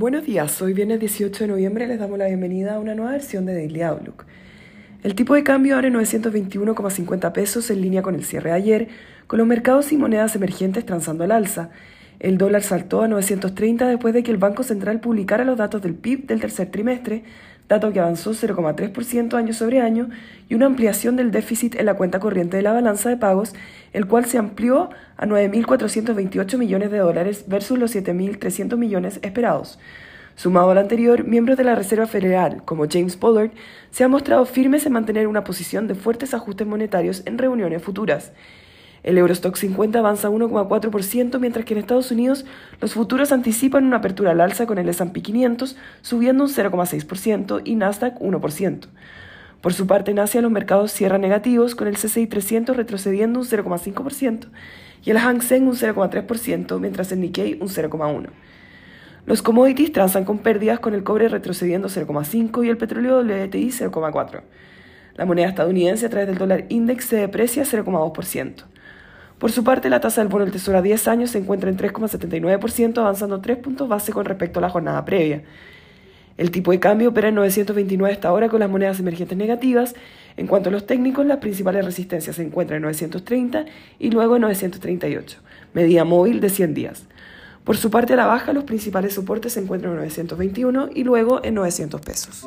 Buenos 0.00 0.24
días, 0.24 0.62
hoy 0.62 0.72
viernes 0.72 0.98
18 0.98 1.44
de 1.44 1.48
noviembre 1.48 1.86
les 1.86 1.98
damos 1.98 2.18
la 2.18 2.24
bienvenida 2.24 2.76
a 2.76 2.78
una 2.78 2.94
nueva 2.94 3.12
versión 3.12 3.44
de 3.44 3.52
Daily 3.52 3.82
Outlook. 3.82 4.24
El 5.02 5.14
tipo 5.14 5.34
de 5.34 5.44
cambio 5.44 5.78
en 5.78 5.92
921,50 5.92 7.32
pesos 7.32 7.70
en 7.70 7.82
línea 7.82 8.00
con 8.00 8.14
el 8.14 8.24
cierre 8.24 8.48
de 8.48 8.56
ayer, 8.56 8.88
con 9.26 9.38
los 9.38 9.46
mercados 9.46 9.92
y 9.92 9.98
monedas 9.98 10.34
emergentes 10.34 10.86
transando 10.86 11.24
al 11.24 11.32
alza. 11.32 11.68
El 12.18 12.38
dólar 12.38 12.62
saltó 12.62 13.02
a 13.02 13.08
930 13.08 13.88
después 13.88 14.14
de 14.14 14.22
que 14.22 14.30
el 14.30 14.38
Banco 14.38 14.62
Central 14.62 15.00
publicara 15.00 15.44
los 15.44 15.58
datos 15.58 15.82
del 15.82 15.96
PIB 15.96 16.26
del 16.28 16.40
tercer 16.40 16.70
trimestre, 16.70 17.22
dato 17.70 17.92
que 17.92 18.00
avanzó 18.00 18.32
0,3% 18.32 19.34
año 19.34 19.54
sobre 19.54 19.80
año, 19.80 20.10
y 20.48 20.54
una 20.54 20.66
ampliación 20.66 21.14
del 21.14 21.30
déficit 21.30 21.76
en 21.76 21.86
la 21.86 21.94
cuenta 21.94 22.18
corriente 22.18 22.56
de 22.56 22.64
la 22.64 22.72
balanza 22.72 23.08
de 23.08 23.16
pagos, 23.16 23.54
el 23.92 24.06
cual 24.06 24.26
se 24.26 24.38
amplió 24.38 24.90
a 25.16 25.24
9.428 25.24 26.58
millones 26.58 26.90
de 26.90 26.98
dólares 26.98 27.44
versus 27.46 27.78
los 27.78 27.94
7.300 27.94 28.76
millones 28.76 29.20
esperados. 29.22 29.78
Sumado 30.34 30.70
al 30.70 30.78
anterior, 30.78 31.24
miembros 31.24 31.56
de 31.56 31.64
la 31.64 31.76
Reserva 31.76 32.06
Federal, 32.06 32.62
como 32.64 32.88
James 32.90 33.16
Pollard, 33.16 33.52
se 33.92 34.02
han 34.02 34.10
mostrado 34.10 34.44
firmes 34.46 34.84
en 34.86 34.92
mantener 34.92 35.28
una 35.28 35.44
posición 35.44 35.86
de 35.86 35.94
fuertes 35.94 36.34
ajustes 36.34 36.66
monetarios 36.66 37.22
en 37.24 37.38
reuniones 37.38 37.82
futuras. 37.82 38.32
El 39.02 39.16
Eurostock 39.16 39.56
50 39.56 39.98
avanza 39.98 40.28
1,4%, 40.28 41.38
mientras 41.38 41.64
que 41.64 41.74
en 41.74 41.80
Estados 41.80 42.10
Unidos 42.10 42.44
los 42.80 42.92
futuros 42.92 43.32
anticipan 43.32 43.84
una 43.84 43.98
apertura 43.98 44.32
al 44.32 44.40
alza 44.40 44.66
con 44.66 44.78
el 44.78 44.88
S&P 44.88 45.22
500 45.22 45.76
subiendo 46.02 46.44
un 46.44 46.50
0,6% 46.50 47.62
y 47.64 47.76
Nasdaq 47.76 48.18
1%. 48.18 48.86
Por 49.60 49.74
su 49.74 49.86
parte, 49.86 50.10
en 50.10 50.18
Asia 50.18 50.40
los 50.40 50.50
mercados 50.50 50.92
cierran 50.92 51.20
negativos, 51.20 51.74
con 51.74 51.86
el 51.86 51.96
CCI 51.96 52.26
300 52.26 52.76
retrocediendo 52.76 53.40
un 53.40 53.46
0,5% 53.46 54.48
y 55.04 55.10
el 55.10 55.18
Hang 55.18 55.42
Seng 55.42 55.66
un 55.66 55.76
0,3%, 55.76 56.78
mientras 56.78 57.12
el 57.12 57.20
Nikkei 57.20 57.58
un 57.60 57.68
0,1%. 57.68 58.28
Los 59.26 59.42
commodities 59.42 59.92
transan 59.92 60.24
con 60.24 60.38
pérdidas, 60.38 60.80
con 60.80 60.94
el 60.94 61.04
cobre 61.04 61.28
retrocediendo 61.28 61.88
0,5% 61.88 62.64
y 62.64 62.68
el 62.68 62.78
petróleo 62.78 63.20
WTI 63.20 63.68
0,4%. 63.68 64.42
La 65.20 65.26
moneda 65.26 65.48
estadounidense 65.48 66.06
a 66.06 66.08
través 66.08 66.28
del 66.28 66.38
dólar 66.38 66.64
index 66.70 67.04
se 67.04 67.16
deprecia 67.16 67.64
0,2%. 67.64 68.54
Por 69.38 69.52
su 69.52 69.62
parte, 69.62 69.90
la 69.90 70.00
tasa 70.00 70.22
del 70.22 70.28
bono 70.28 70.46
del 70.46 70.52
Tesoro 70.54 70.78
a 70.78 70.80
10 70.80 71.08
años 71.08 71.30
se 71.32 71.36
encuentra 71.36 71.68
en 71.68 71.76
3,79%, 71.76 72.96
avanzando 72.96 73.38
3 73.38 73.58
puntos 73.58 73.86
base 73.86 74.12
con 74.12 74.24
respecto 74.24 74.60
a 74.60 74.62
la 74.62 74.70
jornada 74.70 75.04
previa. 75.04 75.42
El 76.38 76.50
tipo 76.50 76.70
de 76.70 76.80
cambio 76.80 77.10
opera 77.10 77.28
en 77.28 77.34
929 77.34 78.14
hasta 78.14 78.28
ahora 78.28 78.48
con 78.48 78.60
las 78.60 78.70
monedas 78.70 78.98
emergentes 78.98 79.36
negativas. 79.36 79.94
En 80.38 80.46
cuanto 80.46 80.70
a 80.70 80.72
los 80.72 80.86
técnicos, 80.86 81.26
las 81.26 81.36
principales 81.36 81.84
resistencias 81.84 82.36
se 82.36 82.42
encuentran 82.42 82.78
en 82.78 82.84
930 82.84 83.66
y 83.98 84.10
luego 84.10 84.36
en 84.36 84.40
938, 84.40 85.38
medida 85.74 86.06
móvil 86.06 86.40
de 86.40 86.48
100 86.48 86.72
días. 86.72 87.04
Por 87.64 87.76
su 87.76 87.90
parte 87.90 88.14
a 88.14 88.16
la 88.16 88.24
baja, 88.24 88.54
los 88.54 88.64
principales 88.64 89.12
soportes 89.12 89.52
se 89.52 89.60
encuentran 89.60 89.92
en 89.92 89.98
921 89.98 90.88
y 90.94 91.04
luego 91.04 91.44
en 91.44 91.56
900 91.56 92.00
pesos. 92.00 92.46